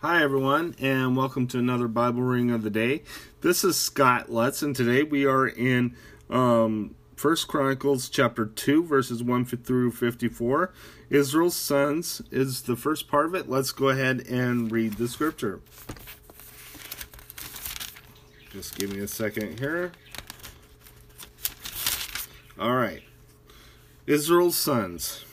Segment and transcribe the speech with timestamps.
[0.00, 3.02] Hi, everyone, and welcome to another Bible reading of the day.
[3.40, 5.96] This is Scott Lutz, and today we are in
[6.30, 10.72] um, First Chronicles chapter 2, verses 1 through 54.
[11.10, 13.50] Israel's sons is the first part of it.
[13.50, 15.62] Let's go ahead and read the scripture.
[18.50, 19.90] Just give me a second here.
[22.56, 23.02] All right.
[24.06, 25.24] Israel's sons.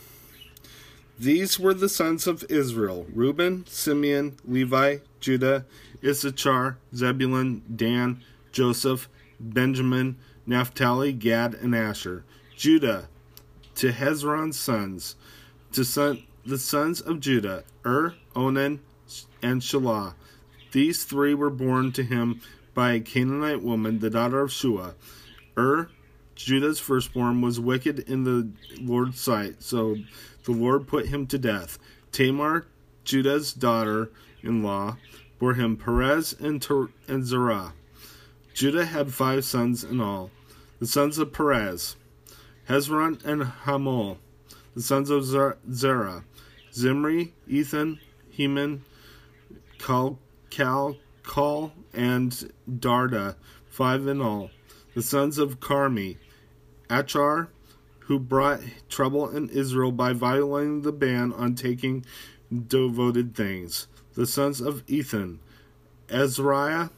[1.17, 5.65] These were the sons of Israel Reuben, Simeon, Levi, Judah,
[6.03, 9.07] Issachar, Zebulun, Dan, Joseph,
[9.39, 12.25] Benjamin, Naphtali, Gad, and Asher.
[12.57, 13.07] Judah,
[13.75, 15.15] to Hezron's sons,
[15.71, 18.81] to son, the sons of Judah, Ur, Onan,
[19.41, 20.15] and Shelah.
[20.71, 22.41] These three were born to him
[22.73, 24.95] by a Canaanite woman, the daughter of Shua.
[25.57, 25.89] Ur,
[26.35, 28.49] Judah's firstborn, was wicked in the
[28.79, 29.97] Lord's sight, so
[30.43, 31.79] the Lord put him to death.
[32.11, 32.65] Tamar,
[33.03, 34.11] Judah's daughter
[34.43, 34.97] in law,
[35.39, 37.73] bore him Perez and, Ter- and Zerah.
[38.53, 40.31] Judah had five sons in all.
[40.79, 41.95] The sons of Perez,
[42.69, 44.17] Hezron and Hamul.
[44.75, 46.23] The sons of Zerah,
[46.73, 48.83] Zimri, Ethan, Heman,
[49.79, 53.35] Kal, Kal, Kal, and Darda,
[53.69, 54.51] five in all.
[54.93, 56.17] The sons of Carmi,
[56.89, 57.47] Achar,
[57.99, 62.05] who brought trouble in Israel by violating the ban on taking
[62.67, 63.87] devoted things.
[64.13, 65.39] The sons of Ethan,
[66.07, 66.91] Ezriah,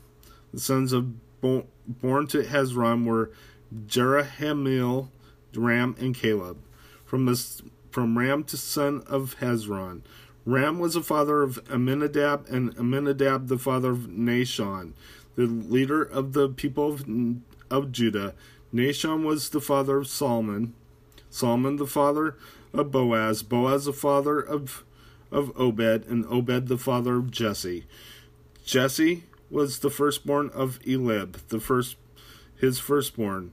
[0.53, 3.31] the sons of born to Hezron were
[3.87, 5.09] Jerahmeel,
[5.55, 6.57] Ram, and Caleb.
[7.05, 10.01] From the from Ram to son of Hezron.
[10.45, 14.93] Ram was the father of Amminadab, and Amminadab the father of Nahshon,
[15.35, 17.05] the leader of the people of,
[17.71, 18.33] of Judah.
[18.73, 20.73] Nahshon was the father of Solomon,
[21.29, 22.35] Solomon the father
[22.73, 24.83] of Boaz, Boaz the father of,
[25.31, 27.85] of Obed, and Obed the father of Jesse.
[28.65, 31.95] Jesse was the firstborn of Elib, the first
[32.59, 33.51] his firstborn.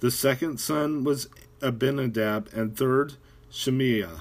[0.00, 1.28] The second son was
[1.60, 3.14] Abinadab, and third
[3.50, 4.20] Shemiah.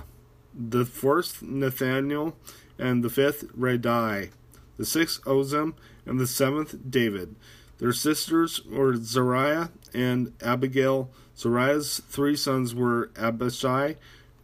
[0.54, 2.36] The fourth Nathaniel,
[2.78, 4.32] and the fifth Raddai.
[4.78, 5.74] The sixth Ozem,
[6.06, 7.36] and the seventh David.
[7.84, 13.96] Their sisters were Zariah and Abigail Zariah's three sons were Abishai,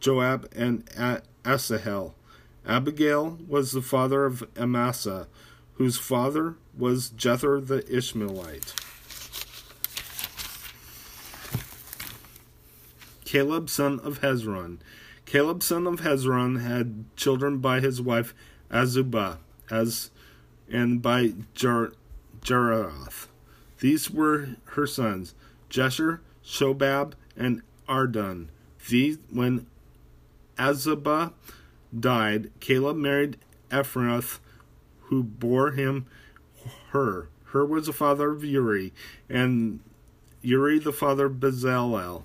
[0.01, 0.83] Joab, and
[1.45, 2.15] Asahel.
[2.65, 5.29] Abigail was the father of Amasa,
[5.75, 8.73] whose father was Jether the Ishmaelite.
[13.23, 14.79] Caleb, son of Hezron.
[15.25, 18.33] Caleb, son of Hezron, had children by his wife
[18.69, 19.37] Azubah,
[19.71, 20.11] as
[20.69, 21.93] and by Jer-
[22.41, 23.27] Jerath.
[23.79, 25.33] These were her sons:
[25.69, 28.49] Jesher, Shobab, and Ardon.
[28.87, 29.67] These, when
[30.57, 31.33] Azubah
[31.97, 33.37] died, Caleb married
[33.71, 34.39] Ephrath,
[35.03, 36.05] who bore him
[36.91, 37.27] Hur.
[37.45, 38.93] Hur was the father of Uri,
[39.27, 39.79] and
[40.41, 42.23] Uri the father of Bezalel.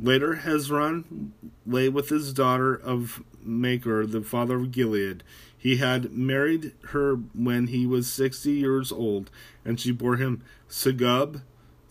[0.00, 1.30] Later, Hezron
[1.66, 5.22] lay with his daughter of Machir, the father of Gilead.
[5.56, 9.30] He had married her when he was sixty years old,
[9.64, 11.42] and she bore him Segub,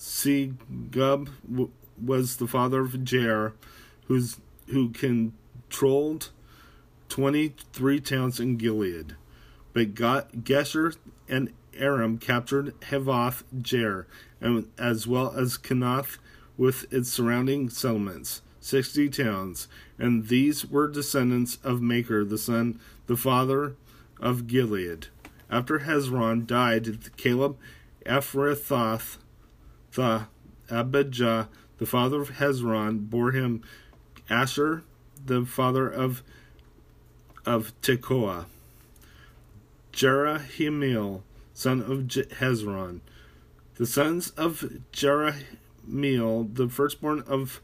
[0.01, 1.29] Segub
[2.03, 3.53] was the father of Jair,
[4.07, 6.31] who's, who controlled
[7.09, 9.15] 23 towns in Gilead.
[9.73, 10.97] But Geshur
[11.29, 14.05] and Aram captured Havoth Jair,
[14.41, 16.17] and as well as Kenath
[16.61, 19.67] with its surrounding settlements, 60 towns,
[19.97, 23.73] and these were descendants of Machir, the son, the father
[24.19, 25.07] of Gilead.
[25.49, 27.57] After Hezron died, Caleb
[28.05, 29.17] Ephrathoth
[29.93, 30.27] the
[30.69, 31.49] Abijah,
[31.79, 33.63] the father of Hezron, bore him
[34.29, 34.83] Asher,
[35.25, 36.21] the father of
[37.43, 38.45] of Tekoa,
[39.91, 41.23] Jerahmeel,
[41.55, 42.01] son of
[42.37, 42.99] Hezron,
[43.77, 44.63] the sons of
[45.91, 47.61] Jerahmeel, the firstborn of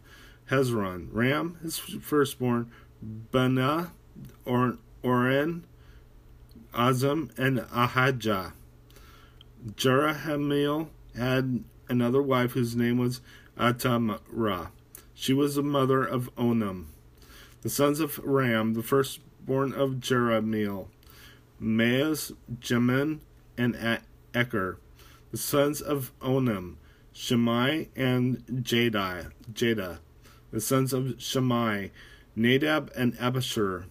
[0.50, 2.72] Hezron, Ram, his firstborn,
[3.02, 3.92] Bana,
[4.46, 5.66] or Oren,
[6.74, 8.54] Azam, and Ahijah.
[9.76, 13.22] Jerahmeel had another wife whose name was
[13.58, 14.70] Atamra.
[15.14, 16.86] She was the mother of Onam.
[17.62, 20.88] The sons of Ram, the firstborn of Jerahmeel,
[21.60, 23.20] Maaz, Jamin,
[23.58, 23.76] and
[24.34, 24.78] Eker.
[25.32, 26.76] The sons of Onam,
[27.18, 29.98] Shemai and Jadai, Jada.
[30.52, 31.90] The sons of Shemai,
[32.36, 33.86] Nadab and Abishur.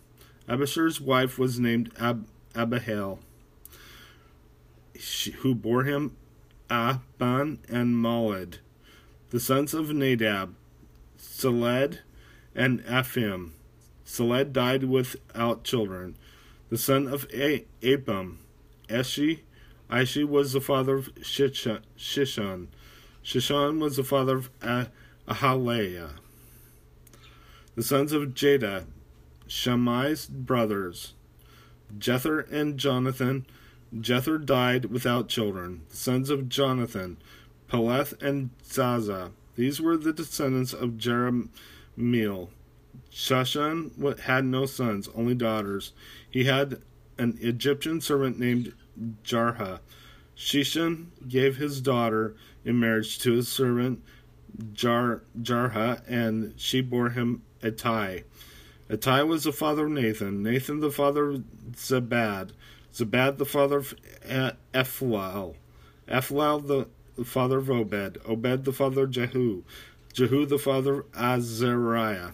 [0.48, 3.18] Abishur's wife was named Ab- Abihail,
[5.40, 6.16] who bore him
[6.70, 8.58] Ahban and Malad,
[9.30, 10.54] the sons of Nadab,
[11.18, 11.98] Seled
[12.54, 13.54] and Aphim.
[14.06, 16.14] Seled died without children.
[16.68, 18.36] the son of a- Abam.
[18.88, 19.40] Eshi,
[20.24, 22.68] was the father of Shishon.
[23.26, 24.86] Shishon was the father of ah-
[25.26, 26.10] Ahaliah.
[27.74, 28.84] The sons of Jada,
[29.48, 31.14] Shammai's brothers,
[31.98, 33.44] Jether and Jonathan.
[33.92, 35.82] Jether died without children.
[35.90, 37.16] The sons of Jonathan,
[37.68, 39.32] Peleth and Zaza.
[39.56, 42.50] These were the descendants of Jeremiel.
[43.10, 45.92] Shashan had no sons, only daughters.
[46.30, 46.80] He had
[47.18, 48.72] an Egyptian servant named
[49.24, 49.80] Jarha.
[50.36, 54.02] Shishan gave his daughter in marriage to his servant
[54.72, 58.24] Jar, Jarha, and she bore him Attai.
[58.88, 62.50] Attai was the father of Nathan, Nathan the father of Zabad,
[62.94, 63.94] Zabad the father of
[64.74, 65.56] Ephlal,
[66.08, 66.66] Ephlal
[67.16, 69.62] the father of Obed, Obed the father of Jehu,
[70.12, 72.30] Jehu the father of Azariah,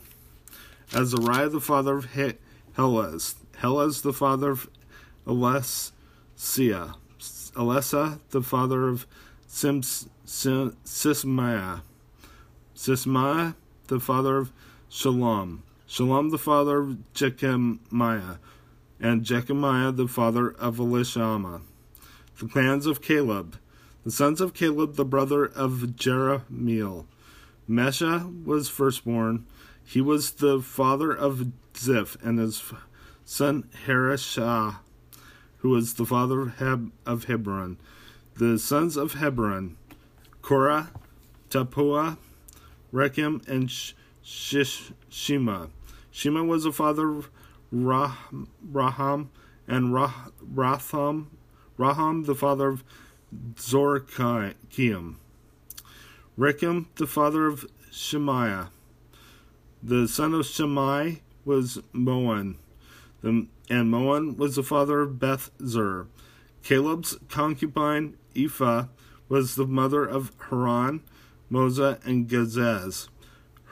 [0.93, 2.35] Azariah the father of he-
[2.77, 4.69] Helez, Helez the father of
[5.27, 6.97] Elesia,
[7.55, 9.07] Elesa the father of
[9.49, 10.23] Sismaiah,
[12.75, 13.55] Sismaiah
[13.87, 14.53] the father of
[14.89, 18.39] Shalom, Shalom the father of Jechemiah,
[18.99, 21.63] and Jechemiah the father of Elishama.
[22.39, 23.59] The clans of Caleb,
[24.05, 27.07] the sons of Caleb the brother of Jeremiel.
[27.69, 29.47] Mesha was firstborn.
[29.85, 32.63] He was the father of Ziph, and his
[33.25, 34.79] son Harashah,
[35.63, 37.79] who was the father of, Heb- of Hebron.
[38.35, 39.77] The sons of Hebron,
[40.43, 40.91] Korah,
[41.51, 42.19] Tapua,
[42.93, 43.93] Rechem, and Sh-
[44.25, 45.69] Shish- Shema.
[46.11, 47.31] Shema was the father of
[47.71, 48.17] Rah-
[48.61, 49.31] Raham,
[49.69, 51.27] and Rah- Ratham,
[51.79, 52.85] Raham the father of
[53.55, 55.15] Zorkiam.
[56.37, 58.71] Rechem the father of Shemaiah.
[59.83, 62.57] The son of Shemai was Moan,
[63.25, 66.07] Um, and Moan was the father of Beth Zur.
[66.63, 68.87] Caleb's concubine Ephah
[69.29, 71.03] was the mother of Haran,
[71.51, 73.09] Moza, and Gazez.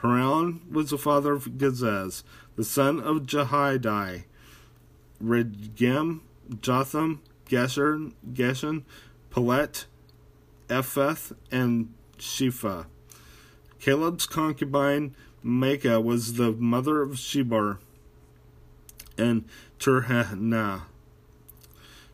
[0.01, 2.23] Haran was the father of Gazez,
[2.55, 4.23] the son of Jehidai.
[5.23, 6.21] Regem,
[6.61, 8.83] Jotham, Gesher, Geshan,
[9.29, 9.85] Pelet,
[10.67, 12.87] Epheth, and Shepha.
[13.79, 17.79] Caleb's concubine Maacah was the mother of Shebar
[19.17, 19.45] and
[19.79, 20.83] Turhana.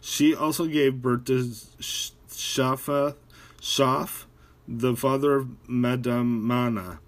[0.02, 1.44] She also gave birth to
[1.80, 3.16] Shapha,
[3.62, 4.28] Shaph,
[4.68, 7.00] the father of Madamana,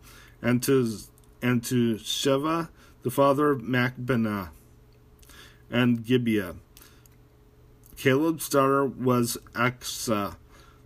[0.42, 0.98] and to
[1.42, 2.70] and to Sheva,
[3.04, 4.50] the father of Macbenah,
[5.70, 6.56] and Gibeah.
[7.96, 10.38] Caleb's daughter was Aksa.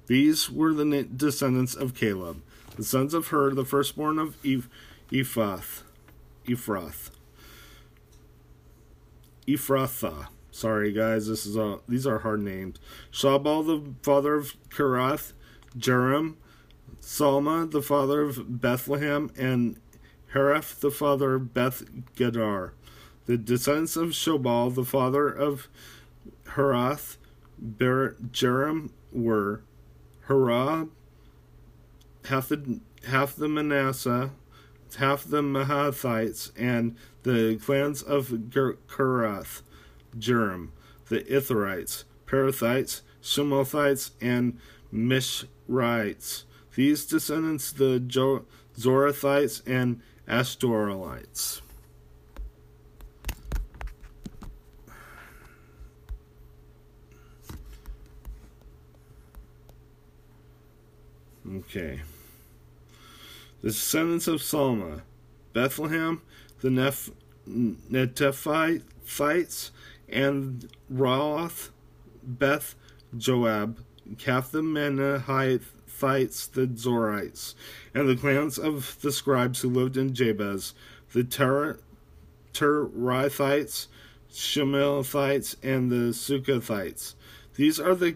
[0.07, 2.41] These were the descendants of Caleb.
[2.75, 4.67] The sons of Hur, the firstborn of Eph-
[5.11, 5.83] Ephrath.
[6.47, 7.11] Ephrath.
[9.47, 10.27] Ephrathah.
[10.51, 11.27] Sorry, guys.
[11.27, 11.81] This is all.
[11.87, 12.77] These are hard names.
[13.11, 15.33] Shabal, the father of Kirath.
[15.77, 16.35] Jerem.
[17.03, 19.77] Salma, the father of Bethlehem, and
[20.33, 21.83] Hareph, the father of Beth
[22.15, 22.73] Gedar.
[23.25, 25.67] The descendants of Shobal, the father of
[26.55, 27.17] Herath,
[27.59, 29.63] Ber- Jerem, were
[30.27, 30.89] Harab,
[32.25, 34.31] half the half the Manasseh,
[34.97, 39.61] half the Mahathites, and the clans of Kerath,
[40.17, 40.69] Jerem,
[41.09, 44.59] the Ithrites, Perathites, Shemothites, and
[44.93, 46.43] Mishrites.
[46.75, 48.45] These descendants, the jo-
[48.77, 51.61] Zorathites and Astoralites.
[61.47, 62.01] Okay.
[63.61, 65.01] The descendants of Salma,
[65.53, 66.21] Bethlehem,
[66.61, 67.11] the Neph-
[67.47, 68.81] Netephites,
[70.09, 71.71] and Roth,
[72.23, 72.75] Beth
[73.17, 73.79] Joab,
[74.17, 74.61] Kath the
[76.67, 77.53] Zorites,
[77.93, 80.73] and the clans of the scribes who lived in Jabez,
[81.13, 81.79] the Ter-
[82.53, 83.87] Terithites,
[84.31, 87.13] Shemelithites, and the Sukathites.
[87.55, 88.15] These are the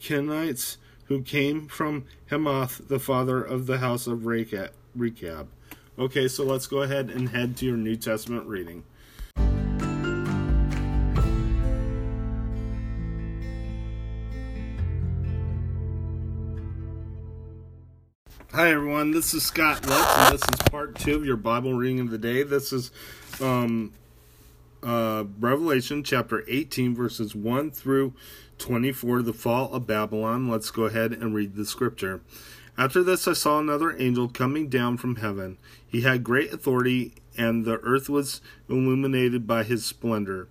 [0.00, 5.48] Kenites who came from Hemath, the father of the house of Rechab.
[5.96, 8.82] Okay, so let's go ahead and head to your New Testament reading.
[18.50, 22.00] Hi everyone, this is Scott Lutz, and this is part two of your Bible reading
[22.00, 22.42] of the day.
[22.42, 22.90] This is
[23.40, 23.92] um,
[24.82, 28.14] uh, Revelation chapter 18, verses 1 through
[28.58, 30.48] 24, the fall of Babylon.
[30.48, 32.20] Let's go ahead and read the scripture.
[32.76, 35.58] After this, I saw another angel coming down from heaven.
[35.86, 40.48] He had great authority, and the earth was illuminated by his splendor.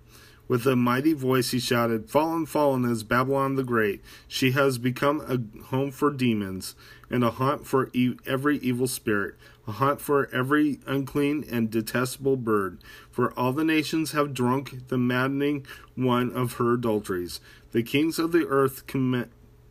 [0.47, 4.01] With a mighty voice he shouted, Fallen, fallen is Babylon the Great.
[4.27, 6.75] She has become a home for demons,
[7.09, 9.35] and a haunt for e- every evil spirit,
[9.67, 12.79] a haunt for every unclean and detestable bird.
[13.09, 15.65] For all the nations have drunk the maddening
[15.97, 17.41] wine of her adulteries.
[17.71, 19.29] The kings of the earth commit,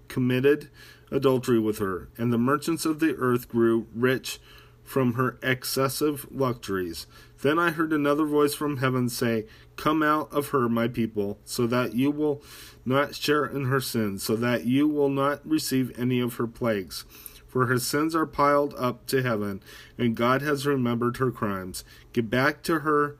[0.09, 0.68] committed
[1.12, 4.40] adultery with her, and the merchants of the earth grew rich
[4.83, 7.07] from her excessive luxuries.
[7.42, 11.66] Then I heard another voice from heaven say, Come out of her, my people, so
[11.66, 12.42] that you will
[12.85, 17.04] not share in her sins, so that you will not receive any of her plagues.
[17.47, 19.62] For her sins are piled up to heaven,
[19.99, 21.85] and God has remembered her crimes.
[22.12, 23.16] Give back to her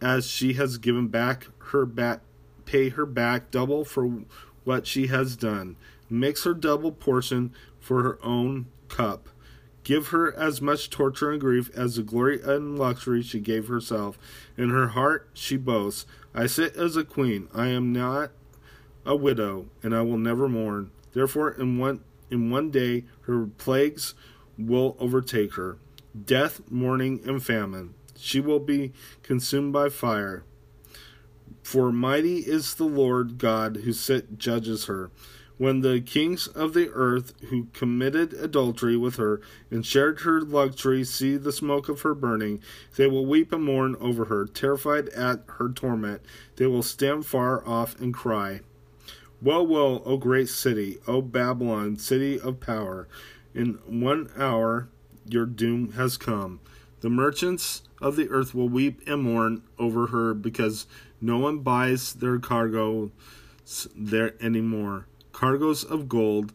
[0.00, 2.20] as she has given back her back,
[2.64, 4.24] pay her back double for
[4.64, 5.76] what she has done.
[6.08, 9.28] Mix her double portion for her own cup.
[9.84, 14.18] Give her as much torture and grief as the glory and luxury she gave herself.
[14.56, 17.48] In her heart she boasts, I sit as a queen.
[17.54, 18.32] I am not
[19.04, 20.90] a widow, and I will never mourn.
[21.12, 24.14] Therefore, in one in one day her plagues
[24.58, 25.78] will overtake her
[26.24, 27.94] death, mourning, and famine.
[28.16, 30.44] She will be consumed by fire.
[31.62, 35.10] For mighty is the Lord God who sit judges her.
[35.58, 41.02] When the kings of the earth who committed adultery with her and shared her luxury
[41.02, 42.60] see the smoke of her burning,
[42.96, 46.20] they will weep and mourn over her, terrified at her torment.
[46.56, 48.60] They will stand far off and cry,
[49.40, 53.08] Woe, woe, O great city, O Babylon, city of power!
[53.54, 54.88] In one hour
[55.24, 56.60] your doom has come.
[57.00, 60.86] The merchants of the earth will weep and mourn over her because
[61.18, 63.10] no one buys their cargo
[63.94, 66.50] there anymore cargoes of gold,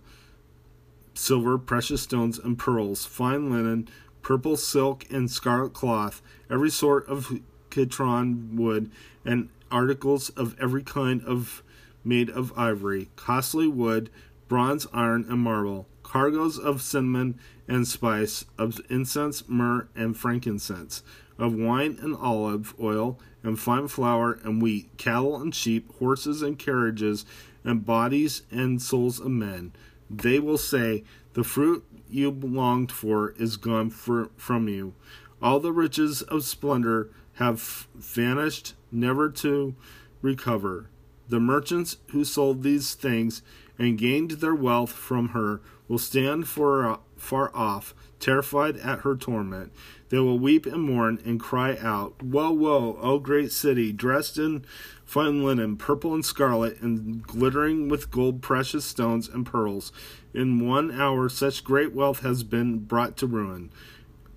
[1.13, 3.87] silver, precious stones, and pearls, fine linen,
[4.23, 6.19] purple silk, and scarlet cloth,
[6.49, 7.39] every sort of
[7.71, 8.89] citron wood,
[9.23, 11.61] and articles of every kind of
[12.03, 14.09] made of ivory, costly wood,
[14.47, 21.03] bronze, iron, and marble, cargoes of cinnamon and spice, of incense, myrrh, and frankincense,
[21.37, 26.57] of wine and olive oil, and fine flour and wheat, cattle and sheep, horses and
[26.57, 27.25] carriages,
[27.63, 29.73] and bodies and souls of men.
[30.09, 31.03] They will say,
[31.33, 34.93] The fruit you longed for is gone for, from you.
[35.41, 39.75] All the riches of splendor have vanished, never to
[40.21, 40.89] recover.
[41.29, 43.41] The merchants who sold these things
[43.79, 49.15] and gained their wealth from her will stand for, uh, far off, terrified at her
[49.15, 49.71] torment.
[50.09, 54.65] They will weep and mourn and cry out, Woe, woe, O great city, dressed in
[55.11, 59.91] fine linen, purple and scarlet, and glittering with gold, precious stones, and pearls.
[60.33, 63.71] In one hour, such great wealth has been brought to ruin.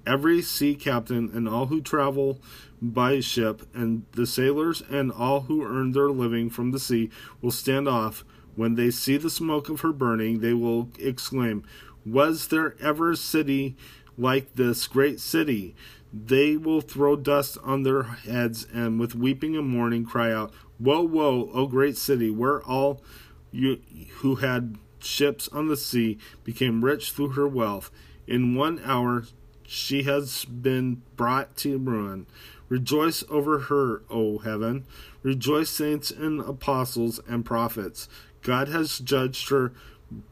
[0.04, 2.40] Every sea captain and all who travel
[2.82, 7.08] by ship, and the sailors and all who earn their living from the sea,
[7.40, 8.24] will stand off.
[8.56, 11.62] When they see the smoke of her burning, they will exclaim,
[12.04, 13.76] Was there ever a city
[14.16, 15.74] like this great city?
[16.12, 21.02] They will throw dust on their heads and with weeping and mourning cry out, Woe,
[21.02, 23.02] woe, O great city, where all
[23.50, 23.80] you
[24.16, 27.90] who had ships on the sea became rich through her wealth.
[28.26, 29.24] In one hour
[29.66, 32.26] she has been brought to ruin.
[32.68, 34.84] Rejoice over her, O heaven.
[35.22, 38.08] Rejoice, saints and apostles and prophets.
[38.42, 39.72] God has judged her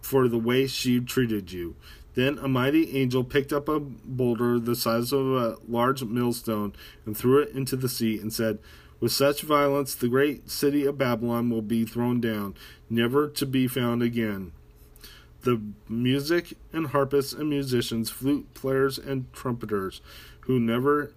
[0.00, 1.76] for the way she treated you.
[2.14, 6.74] Then a mighty angel picked up a boulder the size of a large millstone
[7.06, 8.58] and threw it into the sea and said,
[9.00, 12.54] With such violence, the great city of Babylon will be thrown down,
[12.90, 14.52] never to be found again.
[15.42, 20.00] The music and harpists and musicians, flute players and trumpeters,
[20.40, 21.12] who never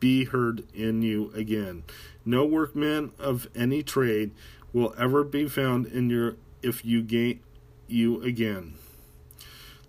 [0.00, 1.84] be heard in you again.
[2.24, 4.32] No workman of any trade
[4.72, 7.40] will ever be found in your if you gain
[7.86, 8.74] you again.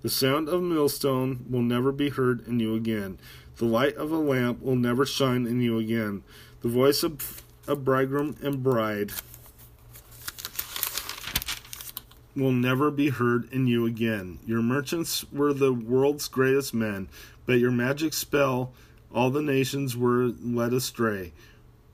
[0.02, 3.18] The sound of a millstone will never be heard in you again.
[3.58, 6.24] The light of a lamp will never shine in you again.
[6.62, 9.12] The voice of a bridegroom and bride
[12.34, 14.40] will never be heard in you again.
[14.46, 17.10] Your merchants were the world's greatest men,
[17.46, 18.72] but your magic spell
[19.14, 21.34] all the nations were led astray.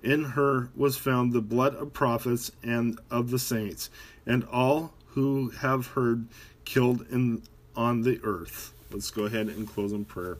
[0.03, 3.89] In her was found the blood of prophets and of the saints,
[4.27, 6.27] and all who have heard
[6.65, 7.41] killed in
[7.75, 8.73] on the earth.
[8.91, 10.37] Let's go ahead and close in prayer.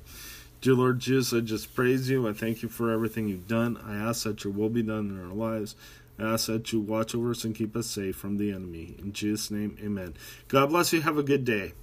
[0.61, 2.27] Dear Lord Jesus, I just praise you.
[2.27, 3.77] I thank you for everything you've done.
[3.85, 5.75] I ask that your will be done in our lives.
[6.17, 8.95] I ask that you watch over us and keep us safe from the enemy.
[8.99, 10.13] In Jesus' name, amen.
[10.47, 11.01] God bless you.
[11.01, 11.73] Have a good day.